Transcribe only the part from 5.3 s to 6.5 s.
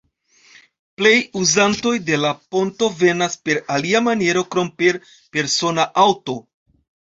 persona aŭto.